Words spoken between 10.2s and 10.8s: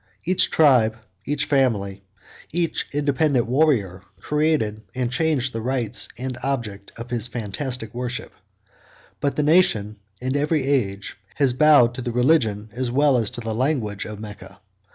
every